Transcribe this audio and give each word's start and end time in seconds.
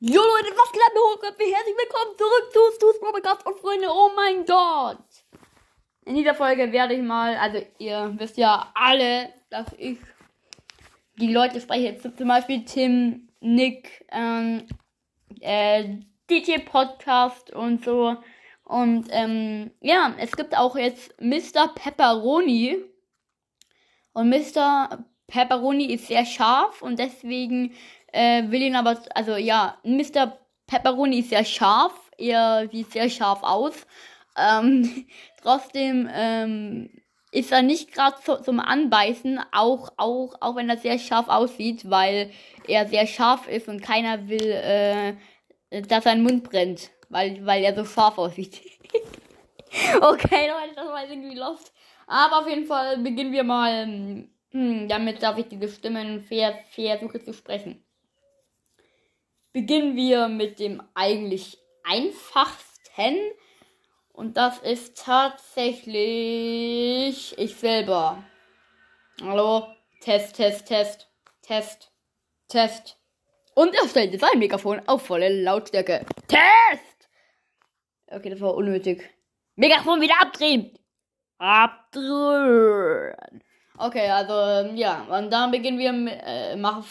Jo 0.00 0.20
Leute, 0.22 0.56
was 0.56 0.70
geht 0.70 0.80
ab, 0.80 0.92
Hochköpfe? 0.94 1.42
Herzlich 1.42 1.74
willkommen 1.76 2.16
zurück 2.16 2.52
zu 2.52 2.60
Stu's 2.76 3.00
Podcast 3.00 3.44
und 3.44 3.58
Freunde. 3.58 3.88
Oh 3.90 4.10
mein 4.14 4.44
Gott! 4.44 5.02
In 6.04 6.14
dieser 6.14 6.36
Folge 6.36 6.70
werde 6.70 6.94
ich 6.94 7.02
mal, 7.02 7.36
also 7.36 7.60
ihr 7.78 8.14
wisst 8.16 8.36
ja 8.36 8.70
alle, 8.76 9.34
dass 9.50 9.66
ich 9.76 9.98
die 11.16 11.32
Leute 11.32 11.60
spreche, 11.60 11.98
zum 11.98 12.28
Beispiel 12.28 12.64
Tim, 12.64 13.28
Nick, 13.40 14.06
ähm, 14.12 14.68
äh, 15.40 15.96
DJ 16.30 16.58
Podcast 16.58 17.52
und 17.52 17.84
so. 17.84 18.18
Und 18.62 19.08
ähm, 19.10 19.72
ja, 19.80 20.14
es 20.20 20.36
gibt 20.36 20.56
auch 20.56 20.76
jetzt 20.76 21.20
Mr. 21.20 21.74
Pepperoni. 21.74 22.84
Und 24.12 24.28
Mr. 24.28 25.04
Pepperoni 25.26 25.92
ist 25.92 26.06
sehr 26.06 26.24
scharf 26.24 26.82
und 26.82 27.00
deswegen 27.00 27.74
äh, 28.12 28.50
will 28.50 28.62
ihn 28.62 28.76
aber, 28.76 28.98
also 29.14 29.36
ja, 29.36 29.76
Mr. 29.82 30.38
Pepperoni 30.66 31.20
ist 31.20 31.30
sehr 31.30 31.44
scharf. 31.44 31.92
Er 32.16 32.68
sieht 32.70 32.92
sehr 32.92 33.10
scharf 33.10 33.42
aus. 33.42 33.86
Ähm, 34.36 35.06
trotzdem 35.42 36.08
ähm, 36.12 36.90
ist 37.32 37.52
er 37.52 37.62
nicht 37.62 37.92
gerade 37.92 38.16
so, 38.24 38.36
zum 38.36 38.60
Anbeißen, 38.60 39.40
auch, 39.52 39.90
auch, 39.96 40.34
auch 40.40 40.56
wenn 40.56 40.70
er 40.70 40.78
sehr 40.78 40.98
scharf 40.98 41.28
aussieht, 41.28 41.90
weil 41.90 42.30
er 42.66 42.86
sehr 42.86 43.06
scharf 43.06 43.48
ist 43.48 43.68
und 43.68 43.82
keiner 43.82 44.28
will, 44.28 44.50
äh, 44.50 45.14
dass 45.82 46.04
sein 46.04 46.22
Mund 46.22 46.44
brennt, 46.44 46.90
weil, 47.10 47.44
weil 47.44 47.62
er 47.64 47.74
so 47.74 47.84
scharf 47.84 48.18
aussieht. 48.18 48.60
okay, 50.00 50.48
Leute, 50.48 50.74
das 50.76 50.86
war 50.86 51.08
irgendwie 51.08 51.36
lost. 51.36 51.72
Aber 52.06 52.40
auf 52.40 52.48
jeden 52.48 52.64
Fall 52.64 52.98
beginnen 52.98 53.32
wir 53.32 53.44
mal 53.44 54.26
hm, 54.50 54.88
damit, 54.88 55.22
darf 55.22 55.36
ich 55.36 55.48
die 55.48 55.68
Stimmen 55.68 56.22
fair, 56.22 56.58
zu 57.22 57.34
sprechen 57.34 57.84
beginnen 59.52 59.96
wir 59.96 60.28
mit 60.28 60.58
dem 60.58 60.82
eigentlich 60.94 61.58
einfachsten. 61.84 63.16
Und 64.12 64.36
das 64.36 64.58
ist 64.58 64.98
tatsächlich 64.98 67.38
ich 67.38 67.56
selber. 67.56 68.22
Hallo? 69.22 69.68
Test, 70.00 70.36
Test, 70.36 70.66
Test, 70.66 71.08
Test, 71.42 71.92
Test. 72.48 72.98
Und 73.54 73.74
er 73.74 73.88
stellte 73.88 74.18
sein 74.18 74.38
Mikrofon 74.38 74.80
auf 74.86 75.06
volle 75.06 75.42
Lautstärke. 75.42 76.04
Test! 76.28 77.08
Okay, 78.06 78.30
das 78.30 78.40
war 78.40 78.54
unnötig. 78.54 79.10
Mikrofon 79.56 80.00
wieder 80.00 80.20
abdrehen! 80.20 80.78
Abdrehen! 81.38 83.42
Okay, 83.80 84.10
also 84.10 84.32
ähm, 84.32 84.76
ja, 84.76 85.06
und 85.08 85.30
dann 85.30 85.52
beginnen 85.52 85.78
wir, 85.78 85.92
äh, 86.24 86.56
machen, 86.56 86.84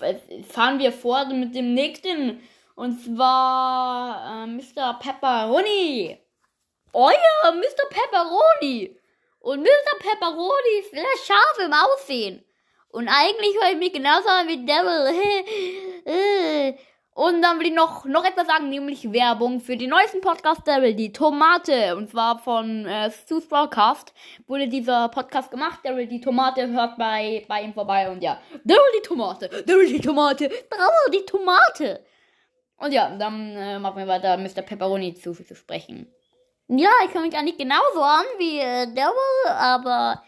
äh, 0.00 0.42
fahren 0.42 0.78
wir 0.78 0.92
fort 0.92 1.28
mit 1.30 1.54
dem 1.54 1.72
nächsten. 1.72 2.42
Und 2.74 3.02
zwar 3.02 4.44
äh, 4.44 4.46
Mr. 4.46 4.98
Pepperoni. 5.00 6.18
Euer 6.92 7.52
Mr. 7.52 7.88
Pepperoni. 7.88 8.98
Und 9.40 9.62
Mr. 9.62 9.98
Pepperoni 10.00 10.80
ist 10.80 10.90
sehr 10.90 11.04
scharf 11.24 11.58
im 11.64 11.72
Aussehen. 11.72 12.44
Und 12.90 13.08
eigentlich 13.08 13.54
höre 13.60 13.70
ich 13.72 13.78
mich 13.78 13.92
genauso 13.94 14.28
an 14.28 14.48
wie 14.48 14.66
Devil. 14.66 15.14
Und 17.14 17.42
dann 17.42 17.58
will 17.58 17.66
ich 17.66 17.74
noch, 17.74 18.06
noch 18.06 18.24
etwas 18.24 18.46
sagen, 18.46 18.70
nämlich 18.70 19.12
Werbung 19.12 19.60
für 19.60 19.76
den 19.76 19.90
neuesten 19.90 20.22
Podcast 20.22 20.66
Daryl, 20.66 20.94
die 20.94 21.12
Tomate. 21.12 21.94
Und 21.94 22.08
zwar 22.08 22.38
von 22.38 22.86
äh, 22.86 23.10
Stu's 23.10 23.46
Broadcast 23.46 24.14
wurde 24.46 24.66
dieser 24.66 25.10
Podcast 25.10 25.50
gemacht. 25.50 25.80
Daryl, 25.84 26.06
die 26.06 26.22
Tomate, 26.22 26.66
hört 26.68 26.96
bei, 26.96 27.44
bei 27.46 27.62
ihm 27.62 27.74
vorbei. 27.74 28.10
Und 28.10 28.22
ja, 28.22 28.40
Daryl, 28.64 28.80
die 28.96 29.06
Tomate, 29.06 29.50
Daryl, 29.66 29.88
die 29.88 30.00
Tomate, 30.00 30.48
Daryl, 30.70 31.12
die 31.12 31.26
Tomate. 31.26 32.02
Und 32.78 32.92
ja, 32.92 33.14
dann 33.14 33.56
äh, 33.56 33.78
machen 33.78 33.98
wir 33.98 34.08
weiter 34.08 34.38
Mr. 34.38 34.62
Pepperoni 34.62 35.14
zu, 35.14 35.34
zu 35.34 35.54
sprechen. 35.54 36.10
Ja, 36.68 36.90
ich 37.06 37.12
höre 37.12 37.20
mich 37.20 37.38
nicht 37.42 37.58
genauso 37.58 38.00
an 38.00 38.24
wie 38.38 38.58
äh, 38.58 38.86
Daryl, 38.94 39.48
aber 39.48 40.22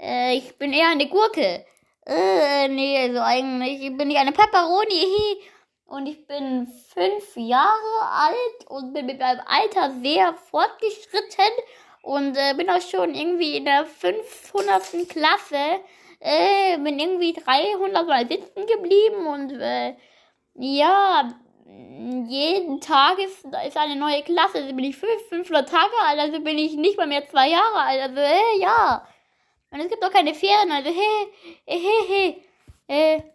äh, 0.00 0.36
ich 0.36 0.58
bin 0.58 0.72
eher 0.72 0.88
eine 0.88 1.08
Gurke. 1.08 1.64
Äh, 2.04 2.66
nee, 2.68 2.98
also 2.98 3.20
eigentlich 3.20 3.96
bin 3.96 4.10
ich 4.10 4.18
eine 4.18 4.32
Pepperoni. 4.32 5.36
und 5.86 6.06
ich 6.06 6.26
bin 6.26 6.66
fünf 6.66 7.36
Jahre 7.36 8.00
alt 8.00 8.68
und 8.68 8.92
bin 8.92 9.06
mit 9.06 9.18
meinem 9.18 9.42
Alter 9.46 9.92
sehr 10.02 10.34
fortgeschritten 10.34 11.52
und 12.02 12.36
äh, 12.36 12.54
bin 12.54 12.70
auch 12.70 12.80
schon 12.80 13.14
irgendwie 13.14 13.56
in 13.56 13.64
der 13.64 13.84
500. 13.84 15.08
Klasse. 15.08 15.80
Äh, 16.20 16.78
bin 16.78 16.98
irgendwie 16.98 17.34
300 17.34 18.06
Mal 18.06 18.26
sitzen 18.26 18.66
geblieben 18.66 19.26
und 19.26 19.52
äh, 19.52 19.94
ja, 20.54 21.28
jeden 22.28 22.80
Tag 22.80 23.18
ist, 23.18 23.44
ist 23.66 23.76
eine 23.76 23.96
neue 23.96 24.22
Klasse. 24.22 24.58
Also 24.58 24.74
bin 24.74 24.84
ich 24.84 24.96
fünf, 24.96 25.28
500 25.28 25.68
Tage 25.68 25.92
alt, 26.06 26.20
also 26.20 26.40
bin 26.40 26.58
ich 26.58 26.76
nicht 26.76 26.96
mal 26.96 27.06
mehr 27.06 27.28
zwei 27.28 27.50
Jahre 27.50 27.78
alt. 27.78 28.00
Also, 28.00 28.20
äh, 28.20 28.60
ja. 28.60 29.06
Und 29.70 29.80
es 29.80 29.88
gibt 29.88 30.04
auch 30.04 30.12
keine 30.12 30.34
Ferien, 30.34 30.70
also, 30.70 30.90
hey, 30.90 31.32
hey, 31.66 31.80
hey, 31.80 32.42
hey. 32.86 33.16
Äh, 33.16 33.33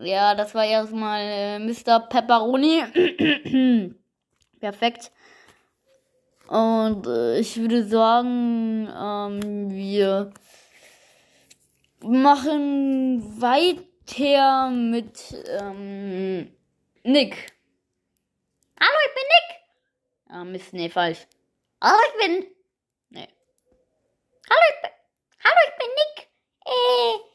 ja, 0.00 0.34
das 0.34 0.54
war 0.54 0.64
erstmal 0.64 1.20
äh, 1.22 1.58
Mr. 1.58 2.00
Pepperoni. 2.08 2.84
Perfekt. 4.60 5.10
Und 6.48 7.06
äh, 7.06 7.38
ich 7.38 7.56
würde 7.58 7.84
sagen, 7.84 8.88
ähm, 8.88 9.70
wir 9.70 10.32
machen 12.00 13.40
weiter 13.40 14.70
mit 14.70 15.34
ähm, 15.60 16.50
Nick. 17.02 17.52
Hallo, 18.80 18.98
ich 19.06 19.14
bin 19.14 19.24
Nick. 19.24 19.48
Ah, 20.30 20.44
Mist, 20.44 20.72
nee, 20.72 20.88
falsch. 20.88 21.26
Hallo, 21.82 21.98
ich 22.06 22.26
bin. 22.26 22.46
Nee. 23.10 23.28
Hallo, 24.48 24.60
ich 24.70 24.80
bin. 24.80 24.90
Hallo, 25.44 25.60
ich 25.68 25.76
bin 25.78 25.88
Nick. 25.88 26.28
Äh, 26.64 26.68
bin 26.68 27.16
Nick, 27.16 27.27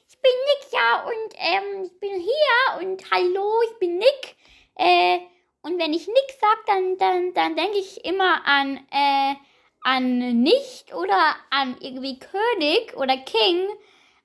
und 1.05 1.33
ähm, 1.37 1.83
ich 1.85 1.99
bin 1.99 2.19
hier 2.19 2.87
und 2.87 3.03
hallo, 3.11 3.61
ich 3.71 3.79
bin 3.79 3.97
Nick. 3.97 4.35
Äh, 4.75 5.19
und 5.61 5.79
wenn 5.79 5.93
ich 5.93 6.07
Nick 6.07 6.37
sag, 6.39 6.65
dann, 6.65 6.97
dann, 6.97 7.33
dann 7.33 7.55
denke 7.55 7.77
ich 7.77 8.03
immer 8.03 8.45
an, 8.45 8.77
äh, 8.91 9.35
an 9.81 10.41
nicht 10.41 10.93
oder 10.93 11.35
an 11.49 11.77
irgendwie 11.79 12.19
König 12.19 12.95
oder 12.97 13.17
King 13.17 13.67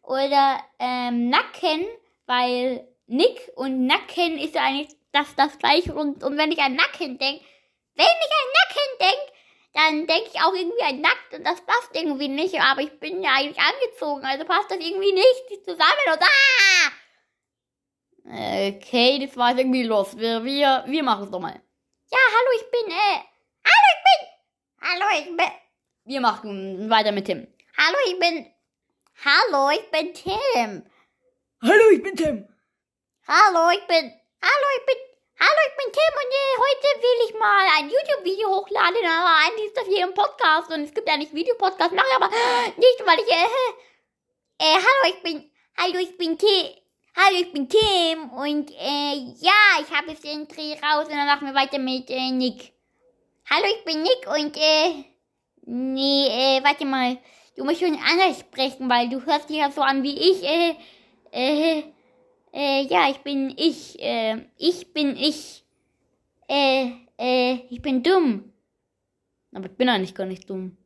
oder 0.02 0.60
ähm, 0.78 1.28
Nacken, 1.30 1.86
weil 2.26 2.88
Nick 3.06 3.52
und 3.54 3.86
Nacken 3.86 4.38
ist 4.38 4.54
ja 4.54 4.62
eigentlich 4.62 4.96
das, 5.12 5.34
das 5.36 5.58
gleiche. 5.58 5.94
Und, 5.94 6.24
und 6.24 6.36
wenn 6.38 6.52
ich 6.52 6.58
an 6.60 6.74
Nacken 6.74 7.18
denke, 7.18 7.44
wenn 7.94 8.06
ich 8.06 8.32
an 8.32 8.50
Nacken 8.54 8.98
denke, 9.00 9.32
dann 9.78 10.08
denke 10.08 10.30
ich 10.34 10.40
auch 10.40 10.52
irgendwie 10.52 10.82
ein 10.82 11.00
Nackt 11.00 11.34
und 11.34 11.44
das 11.46 11.60
passt 11.60 11.90
irgendwie 11.94 12.26
nicht. 12.26 12.60
Aber 12.60 12.80
ich 12.80 12.98
bin 12.98 13.22
ja 13.22 13.30
eigentlich 13.36 13.60
angezogen, 13.60 14.24
also 14.24 14.44
passt 14.44 14.72
das 14.72 14.78
irgendwie 14.78 15.12
nicht 15.12 15.64
zusammen. 15.64 16.08
Und 16.12 16.20
ah! 16.20 16.90
Okay, 18.68 19.24
das 19.24 19.36
war 19.36 19.56
irgendwie 19.56 19.84
los. 19.84 20.16
Wir, 20.16 20.44
wir, 20.44 20.82
wir 20.84 21.02
machen 21.04 21.24
es 21.26 21.30
nochmal. 21.30 21.62
Ja, 22.10 22.18
hallo, 22.18 22.60
ich 22.60 22.70
bin, 22.70 22.90
äh, 22.90 23.22
hallo, 23.64 23.88
ich 23.94 24.02
bin, 24.04 24.20
hallo, 24.80 25.06
ich 25.20 25.36
bin. 25.36 25.52
Wir 26.04 26.20
machen 26.22 26.90
weiter 26.90 27.12
mit 27.12 27.26
Tim. 27.26 27.46
Hallo, 27.76 27.98
ich 28.08 28.18
bin, 28.18 28.52
hallo, 29.24 29.70
ich 29.70 29.90
bin 29.92 30.12
Tim. 30.12 30.90
Hallo, 31.62 31.90
ich 31.92 32.02
bin 32.02 32.16
Tim. 32.16 32.48
Hallo, 33.28 33.70
ich 33.70 33.86
bin, 33.86 34.12
hallo, 34.42 34.66
ich 34.78 34.86
bin 34.86 35.07
Hallo, 35.40 35.60
ich 35.68 35.76
bin 35.76 35.92
Tim 35.92 36.14
und 36.18 36.32
äh, 36.34 36.58
heute 36.58 36.88
will 37.00 37.28
ich 37.28 37.38
mal 37.38 37.66
ein 37.78 37.88
YouTube-Video 37.88 38.56
hochladen, 38.56 39.06
aber 39.06 39.36
eigentlich 39.46 39.66
ist 39.66 39.76
das 39.76 39.86
hier 39.86 40.04
ein 40.04 40.12
Podcast 40.12 40.68
und 40.72 40.82
es 40.82 40.92
gibt 40.92 41.08
ja 41.08 41.16
nicht 41.16 41.32
Videopodcast, 41.32 41.92
mache 41.92 42.06
ich 42.10 42.16
aber 42.16 42.28
nicht, 42.76 43.06
weil 43.06 43.20
ich, 43.20 43.30
äh, 43.30 44.66
äh, 44.66 44.74
hallo, 44.74 45.14
ich 45.14 45.22
bin, 45.22 45.48
hallo, 45.76 45.98
ich 46.00 46.18
bin 46.18 46.36
Tim, 46.36 46.66
hallo, 47.14 47.36
ich 47.40 47.52
bin 47.52 47.68
Tim 47.68 48.30
und, 48.30 48.72
äh, 48.72 49.14
ja, 49.38 49.80
ich 49.80 49.96
habe 49.96 50.10
jetzt 50.10 50.24
den 50.24 50.48
Dreh 50.48 50.72
raus 50.72 51.06
und 51.06 51.14
dann 51.14 51.26
machen 51.26 51.46
wir 51.46 51.54
weiter 51.54 51.78
mit, 51.78 52.10
äh, 52.10 52.32
Nick. 52.32 52.72
Hallo, 53.48 53.66
ich 53.68 53.84
bin 53.84 54.02
Nick 54.02 54.26
und, 54.26 54.56
äh, 54.56 55.04
nee, 55.66 56.26
äh, 56.26 56.64
warte 56.64 56.84
mal, 56.84 57.16
du 57.56 57.62
musst 57.62 57.78
schon 57.78 57.96
anders 57.96 58.40
sprechen, 58.40 58.90
weil 58.90 59.08
du 59.08 59.24
hörst 59.24 59.48
dich 59.48 59.58
ja 59.58 59.70
so 59.70 59.82
an 59.82 60.02
wie 60.02 60.18
ich, 60.18 60.42
äh, 60.42 60.74
äh, 61.30 61.84
äh, 62.52 62.82
ja, 62.82 63.08
ich 63.10 63.18
bin 63.18 63.52
ich. 63.56 64.00
Äh, 64.00 64.46
ich 64.56 64.92
bin 64.92 65.16
ich. 65.16 65.64
Äh, 66.48 66.92
äh, 67.18 67.54
ich 67.70 67.82
bin 67.82 68.02
dumm. 68.02 68.52
Aber 69.54 69.66
ich 69.66 69.76
bin 69.76 69.88
eigentlich 69.88 70.14
gar 70.14 70.26
nicht 70.26 70.48
dumm. 70.48 70.76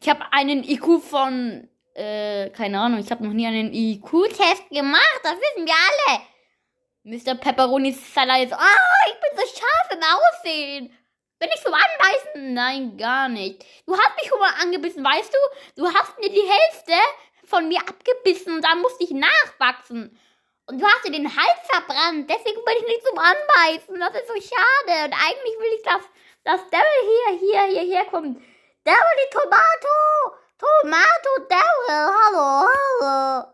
Ich 0.00 0.08
habe 0.08 0.24
einen 0.32 0.62
IQ 0.62 1.00
von, 1.00 1.68
äh, 1.94 2.50
keine 2.50 2.80
Ahnung, 2.80 3.00
ich 3.00 3.10
habe 3.10 3.24
noch 3.24 3.32
nie 3.32 3.46
einen 3.46 3.72
IQ-Test 3.72 4.68
gemacht, 4.70 5.20
das 5.22 5.32
wissen 5.32 5.66
wir 5.66 5.74
alle. 5.74 6.22
Mr. 7.04 7.34
Pepperonis 7.36 8.12
Salat 8.12 8.52
ah, 8.52 8.58
oh, 8.58 9.10
ich 9.10 9.20
bin 9.20 9.38
so 9.38 9.58
scharf 9.58 9.90
im 9.92 10.00
Aussehen. 10.02 10.92
Bin 11.38 11.48
ich 11.54 11.60
so 11.60 11.70
anbeißen? 11.70 12.54
Nein, 12.54 12.96
gar 12.96 13.28
nicht. 13.28 13.64
Du 13.86 13.92
hast 13.92 14.16
mich 14.16 14.28
schon 14.28 14.38
mal 14.38 14.52
angebissen, 14.62 15.04
weißt 15.04 15.32
du? 15.32 15.82
Du 15.82 15.86
hast 15.86 16.18
mir 16.18 16.30
die 16.30 16.40
Hälfte 16.40 16.94
von 17.44 17.68
mir 17.68 17.80
abgebissen 17.80 18.54
und 18.56 18.64
dann 18.64 18.80
musste 18.80 19.04
ich 19.04 19.10
nachwachsen. 19.10 20.18
Und 20.66 20.80
du 20.80 20.84
hast 20.86 21.04
dir 21.04 21.12
den 21.12 21.28
Hals 21.28 21.60
verbrannt. 21.70 22.28
Deswegen 22.28 22.64
bin 22.64 22.74
ich 22.80 22.86
nicht 22.86 23.06
zum 23.06 23.18
Anbeißen. 23.18 24.00
Das 24.00 24.14
ist 24.20 24.28
so 24.28 24.34
schade. 24.34 25.04
Und 25.06 25.14
eigentlich 25.14 25.58
will 25.58 25.72
ich, 25.76 25.82
dass, 25.82 26.02
dass 26.44 26.70
Daryl 26.70 26.84
hier, 27.02 27.38
hier, 27.38 27.62
hierher 27.62 28.04
kommt. 28.06 28.42
Daryl, 28.84 29.16
die 29.24 29.36
Tomato! 29.36 30.36
Tomato, 30.58 31.46
Daryl, 31.50 32.14
hallo, 32.16 32.66
hallo. 32.66 33.44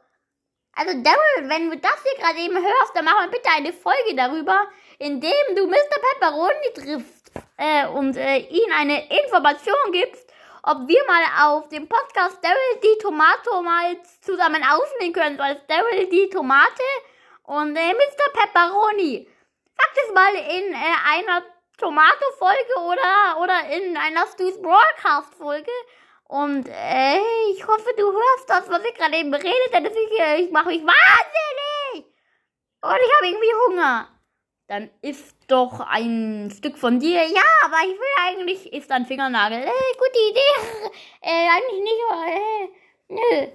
Also 0.74 1.02
Daryl, 1.02 1.48
wenn 1.48 1.68
du 1.68 1.76
das 1.78 2.00
hier 2.02 2.22
gerade 2.22 2.38
eben 2.38 2.54
hörst, 2.54 2.94
dann 2.94 3.04
mach 3.04 3.14
mal 3.14 3.28
bitte 3.28 3.50
eine 3.50 3.72
Folge 3.72 4.14
darüber, 4.14 4.68
in 4.98 5.20
dem 5.20 5.56
du 5.56 5.66
Mr. 5.66 5.98
Pepperoni 6.00 6.72
triffst 6.74 7.32
äh, 7.56 7.86
und 7.88 8.16
äh, 8.16 8.38
ihm 8.38 8.72
eine 8.72 9.04
Information 9.24 9.90
gibst, 9.90 10.31
ob 10.62 10.86
wir 10.86 11.04
mal 11.06 11.24
auf 11.48 11.68
dem 11.68 11.88
Podcast 11.88 12.38
Daryl 12.42 12.80
die 12.82 12.98
Tomato 13.02 13.62
mal 13.62 13.96
zusammen 14.20 14.62
aufnehmen 14.62 15.12
können, 15.12 15.40
als 15.40 15.66
Daryl 15.66 16.08
die 16.08 16.28
Tomate 16.30 16.82
und 17.44 17.76
äh, 17.76 17.92
Mr. 17.92 18.32
Pepperoni. 18.32 19.28
Sag 19.76 19.94
das 19.94 20.14
mal 20.14 20.34
in 20.34 20.72
äh, 20.72 21.16
einer 21.16 21.42
Tomato-Folge 21.78 22.78
oder, 22.86 23.40
oder 23.40 23.76
in 23.76 23.96
einer 23.96 24.26
Stu's 24.28 24.60
Broadcast-Folge. 24.62 25.72
Und 26.28 26.68
äh, 26.68 27.18
ich 27.52 27.66
hoffe, 27.66 27.90
du 27.96 28.12
hörst 28.12 28.48
das, 28.48 28.68
was 28.70 28.84
ich 28.84 28.94
gerade 28.94 29.16
eben 29.16 29.34
rede, 29.34 29.70
denn 29.72 29.84
ich, 29.86 30.20
äh, 30.20 30.42
ich 30.42 30.50
mache 30.52 30.68
mich 30.68 30.82
wahnsinnig. 30.82 32.12
Und 32.82 32.96
ich 32.96 33.16
habe 33.16 33.26
irgendwie 33.26 33.54
Hunger. 33.66 34.08
Dann 34.68 34.90
isst 35.02 35.36
doch 35.48 35.80
ein 35.80 36.52
Stück 36.56 36.78
von 36.78 36.98
dir. 36.98 37.22
Ja, 37.24 37.42
aber 37.64 37.76
ich 37.82 37.98
will 37.98 38.16
eigentlich, 38.20 38.72
ist 38.72 38.90
ein 38.90 39.06
Fingernagel. 39.06 39.58
Äh, 39.58 39.96
gute 39.98 40.18
Idee. 40.30 40.90
Äh, 41.24 41.48
eigentlich 41.48 41.82
nicht, 41.82 42.02
aber, 42.10 42.26
äh, 42.26 42.68
nö. 43.08 43.48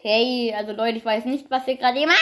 Okay, 0.00 0.54
also 0.54 0.72
Leute, 0.72 0.98
ich 0.98 1.04
weiß 1.04 1.24
nicht, 1.24 1.50
was 1.50 1.66
ihr 1.66 1.76
gerade 1.76 1.98
eben... 1.98 2.10
Ah! 2.10 2.14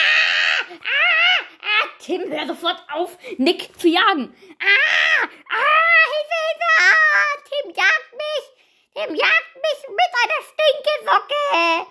Ah! 0.69 1.43
Ah! 1.61 1.87
Tim, 1.99 2.31
hör 2.31 2.47
sofort 2.47 2.81
auf, 2.93 3.17
Nick 3.37 3.77
zu 3.77 3.89
jagen. 3.89 4.33
Ah! 4.61 5.27
Ah! 5.49 6.03
Hilfe, 6.13 6.37
Hilfe! 6.47 6.69
Ah! 6.79 7.37
Tim 7.49 7.69
jagt 7.71 8.13
mich! 8.13 8.45
Tim 8.93 9.15
jagt 9.15 9.55
mich 9.55 9.89
mit 9.89 10.11
einer 10.23 10.41
Stinkesocke! 10.47 11.87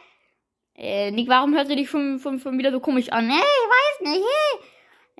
Äh, 0.76 1.10
Nick, 1.10 1.28
warum 1.28 1.54
hörst 1.54 1.70
du 1.70 1.76
dich 1.76 1.90
schon, 1.90 2.18
schon, 2.18 2.40
schon 2.40 2.56
wieder 2.56 2.72
so 2.72 2.80
komisch 2.80 3.10
an? 3.10 3.28
Hey, 3.28 3.38
ich 3.38 4.06
weiß 4.08 4.12
nicht, 4.12 4.24
hey! 4.24 4.71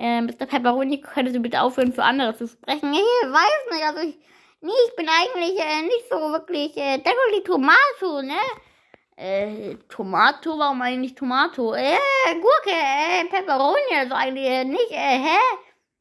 Äh, 0.02 0.20
Mr. 0.20 0.46
Pepperoni, 0.46 1.00
könntest 1.00 1.37
du 1.37 1.40
bitte 1.40 1.62
aufhören, 1.62 1.93
für 1.93 2.02
andere 2.02 2.37
zu 2.37 2.49
sprechen? 2.49 2.93
Ich 2.93 2.99
weiß 2.99 3.72
nicht, 3.72 3.84
also 3.84 4.00
ich, 4.00 4.19
nee, 4.60 4.72
ich 4.88 4.96
bin 4.96 5.08
eigentlich 5.08 5.58
äh, 5.60 5.82
nicht 5.82 6.08
so 6.10 6.16
wirklich, 6.16 6.76
äh, 6.76 6.99
Deckoli 6.99 7.44
Tomato, 7.44 8.20
ne? 8.22 8.34
Äh, 9.14 9.76
Tomato, 9.88 10.58
warum 10.58 10.82
eigentlich 10.82 11.14
Tomato? 11.14 11.75
Äh, 11.75 11.96
Gurke, 12.34 12.70
äh, 12.70 13.28
Pepperoni, 13.31 13.96
also 13.96 14.14
eigentlich 14.14 14.46
äh, 14.46 14.64
nicht, 14.64 14.90
äh, 14.90 15.19
hä? 15.20 15.38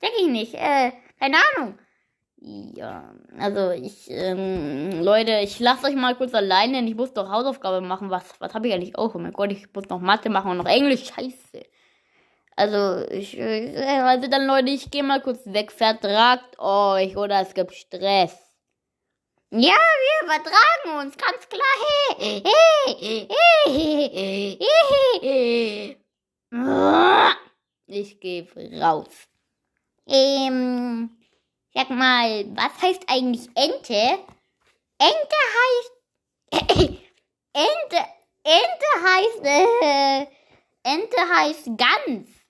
Denke 0.01 0.18
ich 0.21 0.27
nicht, 0.27 0.56
äh, 0.56 0.92
keine 1.19 1.38
Ahnung. 1.56 1.77
Ja, 2.44 3.13
also 3.38 3.69
ich, 3.69 4.09
ähm, 4.09 5.04
Leute, 5.04 5.42
ich 5.44 5.59
lasse 5.59 5.86
euch 5.86 5.95
mal 5.95 6.15
kurz 6.15 6.33
alleine, 6.33 6.74
denn 6.74 6.88
ich 6.88 6.95
muss 6.95 7.13
doch 7.13 7.30
Hausaufgabe 7.30 7.81
machen. 7.81 8.09
Was, 8.09 8.24
was 8.39 8.56
habe 8.56 8.68
ich 8.68 8.74
eigentlich 8.74 8.97
auch? 8.97 9.13
Oh 9.13 9.19
mein 9.19 9.31
Gott, 9.31 9.51
ich 9.51 9.71
muss 9.75 9.89
noch 9.89 10.00
Mathe 10.00 10.31
machen 10.31 10.50
und 10.50 10.57
noch 10.57 10.65
Englisch. 10.65 11.06
Scheiße. 11.06 11.63
Also, 12.62 13.08
ich, 13.10 13.42
also 13.42 14.28
dann 14.28 14.46
Leute, 14.46 14.69
ich 14.69 14.92
gehe 14.92 15.02
mal 15.02 15.19
kurz 15.19 15.42
weg. 15.46 15.72
Vertragt 15.72 16.60
euch 16.60 17.18
oder 17.18 17.42
es 17.42 17.56
gibt 17.56 17.74
Stress. 17.74 18.38
Ja, 19.50 19.80
wir 20.06 20.30
vertragen 20.30 21.00
uns, 21.00 21.18
ganz 21.18 21.50
klar. 21.50 21.75
Hey, 22.19 22.44
hey, 22.46 23.28
hey, 23.66 24.60
hey, 24.60 24.60
hey. 25.22 25.98
Ich 27.88 28.19
gehe 28.19 28.48
raus. 28.80 29.07
Ähm, 30.07 31.18
sag 31.74 31.90
mal, 31.90 32.46
was 32.56 32.80
heißt 32.80 33.06
eigentlich 33.07 33.50
Ente? 33.56 34.19
Ente 35.00 35.40
heißt. 35.57 35.92
Ente, 37.54 38.06
Ente 38.44 38.90
heißt. 39.04 39.46
Äh, 39.46 40.28
Ente 40.84 41.22
heißt 41.34 41.66
Gans. 41.75 42.41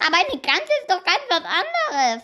Aber 0.00 0.16
eine 0.16 0.40
Gans 0.40 0.62
ist 0.80 0.88
doch 0.88 1.04
ganz 1.04 1.20
was 1.28 1.44
anderes. 1.44 2.22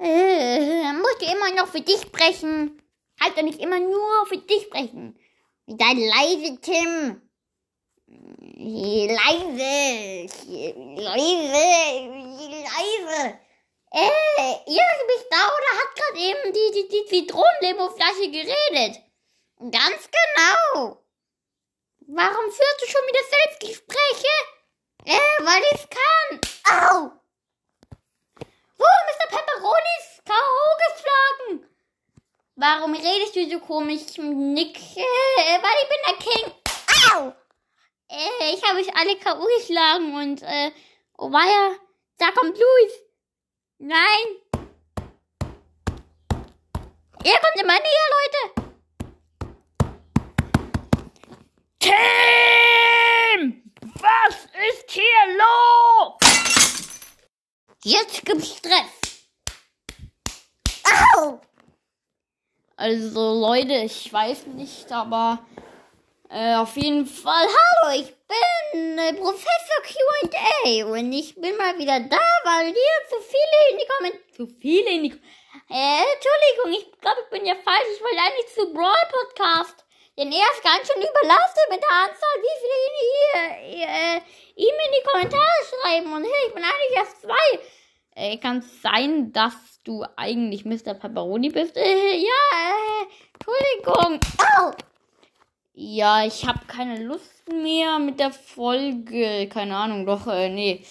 Äh, 0.00 0.92
musst 0.92 1.22
du 1.22 1.26
immer 1.26 1.50
noch 1.54 1.68
für 1.68 1.80
dich 1.80 2.00
sprechen. 2.00 2.82
Halt 3.20 3.36
doch 3.36 3.42
nicht 3.42 3.60
immer 3.60 3.78
nur 3.78 4.26
für 4.26 4.38
dich 4.38 4.62
sprechen. 4.64 5.18
Sei 5.66 5.92
leise, 5.92 6.60
Tim. 6.60 7.22
Leise. 9.16 10.28
Leise. 10.96 11.68
Leise. 12.64 13.38
Äh, 13.90 14.10
da 15.30 15.36
oder 15.36 15.70
hat 15.80 15.94
gerade 15.96 16.18
eben 16.18 16.52
die, 16.52 16.70
die, 16.74 16.88
die 16.88 17.06
Zitronenlimo-Flasche 17.06 18.30
geredet? 18.30 19.02
Ganz 19.58 20.08
genau. 20.08 21.02
Warum 22.06 22.44
führst 22.50 22.80
du 22.80 22.86
schon 22.86 23.06
wieder 23.06 23.20
Selbstgespräche? 23.30 24.34
Äh, 25.04 25.44
weil 25.44 25.62
ich's 25.72 25.88
kann. 25.88 26.47
Au! 26.70 27.10
Oh, 28.78 28.98
Mr. 29.06 29.26
Pepperoni 29.30 29.94
ist 30.00 30.24
K.O. 30.24 30.66
geschlagen. 30.84 31.66
Warum 32.56 32.92
redest 32.94 33.36
du 33.36 33.48
so 33.48 33.60
komisch, 33.60 34.18
Nick? 34.18 34.76
Äh, 34.96 35.62
weil 35.62 35.78
ich 35.82 35.88
bin 35.88 36.02
der 36.06 36.16
King. 36.18 36.46
Au! 37.10 37.32
Äh, 38.10 38.54
ich 38.54 38.62
habe 38.62 38.80
euch 38.80 38.94
alle 38.96 39.16
K.O. 39.16 39.46
geschlagen 39.58 40.14
und, 40.14 40.42
äh, 40.42 40.70
oh 41.16 41.32
weia, 41.32 41.76
da 42.18 42.30
kommt 42.32 42.58
Luis. 42.58 42.92
Nein. 43.78 44.36
Er 47.24 47.40
kommt 47.40 47.56
immer 47.60 47.78
näher, 47.78 48.08
Leute. 48.16 48.68
Tim! 51.78 53.72
Was 54.00 54.44
ist 54.68 54.90
hier 54.90 55.36
los? 55.36 56.27
Jetzt 57.84 58.24
gibt's 58.24 58.56
Stress. 58.56 59.28
Au! 61.14 61.40
Also 62.76 63.40
Leute, 63.40 63.74
ich 63.84 64.12
weiß 64.12 64.46
nicht, 64.46 64.90
aber 64.90 65.46
äh, 66.28 66.56
auf 66.56 66.76
jeden 66.76 67.06
Fall, 67.06 67.46
hallo, 67.46 68.00
ich 68.00 68.12
bin 68.26 68.98
äh, 68.98 69.14
Professor 69.14 69.82
Q&A 69.84 70.86
und 70.86 71.12
ich 71.12 71.36
bin 71.36 71.56
mal 71.56 71.78
wieder 71.78 72.00
da, 72.00 72.18
weil 72.44 72.66
hier 72.66 73.08
zu 73.08 73.16
viele 73.20 73.70
in 73.70 73.78
die 73.78 73.86
Kommentare, 73.86 74.32
zu 74.32 74.46
viele 74.60 74.90
in 74.90 75.02
die, 75.04 75.12
äh, 75.70 76.02
Entschuldigung, 76.14 76.72
ich 76.72 77.00
glaube, 77.00 77.20
ich 77.22 77.30
bin 77.30 77.46
ja 77.46 77.54
falsch, 77.54 77.86
ich 77.94 78.02
wollte 78.02 78.18
eigentlich 78.18 78.54
zu 78.54 78.72
Brawl 78.72 79.08
Podcast. 79.12 79.84
Denn 80.18 80.32
er 80.32 80.46
ist 80.52 80.64
ganz 80.64 80.88
schön 80.88 81.00
überlastet 81.00 81.64
mit 81.70 81.80
der 81.80 81.90
Anzahl, 81.90 82.36
wie 82.42 82.56
viele 82.60 83.70
hier, 83.70 83.88
äh, 83.94 84.16
ihm 84.56 84.74
in 84.86 84.92
die 84.96 85.06
Kommentare 85.06 85.42
schreiben. 85.70 86.12
Und 86.12 86.24
hey, 86.24 86.48
ich 86.48 86.54
bin 86.54 86.64
eigentlich 86.64 86.96
erst 86.96 87.22
zwei. 87.22 87.60
Äh, 88.16 88.36
Kann 88.38 88.58
es 88.58 88.82
sein, 88.82 89.32
dass 89.32 89.54
du 89.84 90.04
eigentlich 90.16 90.64
Mr. 90.64 90.94
Pepperoni 90.94 91.50
bist? 91.50 91.76
Äh, 91.76 92.16
ja, 92.16 92.42
äh, 92.64 93.06
Entschuldigung. 93.34 94.18
Au! 94.38 94.72
Ja, 95.74 96.24
ich 96.24 96.44
habe 96.44 96.66
keine 96.66 97.04
Lust 97.04 97.48
mehr 97.52 98.00
mit 98.00 98.18
der 98.18 98.32
Folge. 98.32 99.48
Keine 99.48 99.76
Ahnung, 99.76 100.04
doch, 100.04 100.26
äh, 100.26 100.48
nee. 100.48 100.84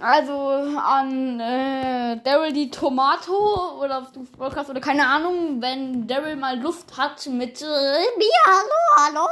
Also 0.00 0.32
an 0.32 1.40
äh, 1.40 2.20
Daryl 2.22 2.52
die 2.52 2.70
Tomato 2.70 3.80
oder 3.80 3.98
auf 3.98 4.12
du 4.12 4.24
Podcast 4.24 4.68
oder 4.68 4.80
keine 4.80 5.06
Ahnung, 5.06 5.62
wenn 5.62 6.06
Daryl 6.06 6.36
mal 6.36 6.60
Lust 6.60 6.98
hat 6.98 7.24
mit 7.26 7.62
äh, 7.62 7.64
mir, 7.64 8.42
hallo, 8.46 8.74
hallo. 8.98 9.28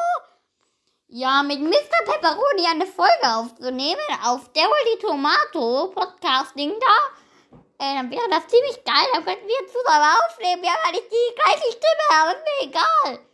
Ja, 1.08 1.42
mit 1.42 1.60
Mr. 1.60 2.04
Pepperoni 2.06 2.66
eine 2.66 2.86
Folge 2.86 3.36
aufzunehmen 3.36 4.00
auf 4.24 4.50
Daryl 4.54 4.94
die 4.94 5.06
Tomato 5.06 5.92
Podcasting 5.94 6.72
da. 6.80 7.54
Äh, 7.84 7.96
dann 7.96 8.10
wäre 8.10 8.28
das 8.30 8.46
ziemlich 8.46 8.82
geil, 8.84 9.06
dann 9.12 9.24
könnten 9.24 9.46
wir 9.46 9.66
zusammen 9.66 10.16
aufnehmen, 10.24 10.64
ja, 10.64 10.72
weil 10.84 10.94
ich 10.94 11.08
die 11.08 11.34
gleiche 11.34 11.72
Stimme 11.72 12.08
habe, 12.10 12.30
ist 12.30 12.44
mir 12.44 12.68
egal. 12.68 13.33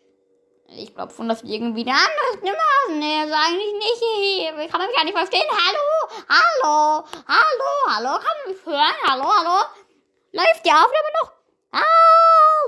Ich 0.72 0.94
glaube 0.94 1.12
schon, 1.12 1.28
dass 1.28 1.42
wir 1.42 1.50
irgendwie 1.50 1.82
eine 1.82 1.92
andere 1.92 2.38
Stimme 2.38 2.56
haben. 2.56 2.98
Nee, 3.00 3.20
also 3.22 3.34
eigentlich 3.34 3.72
nicht. 3.74 4.02
Ich 4.64 4.70
kann 4.70 4.86
mich 4.86 4.94
gar 4.94 5.04
nicht 5.04 5.16
verstehen. 5.16 5.42
Hallo, 5.50 6.08
hallo, 6.28 7.04
hallo, 7.26 7.70
hallo. 7.88 8.18
Kann 8.18 8.36
man 8.44 8.54
mich 8.54 8.64
hören? 8.64 8.94
Hallo, 9.04 9.24
hallo. 9.24 9.64
Läuft 10.32 10.64
die 10.64 10.70
Aufnahme 10.70 11.10
noch? 11.20 11.32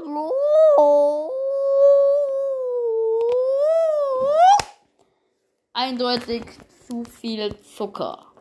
Hallo. 0.05 0.33
Eindeutig 5.73 6.45
zu 6.89 7.05
viel 7.05 7.57
Zucker. 7.77 8.32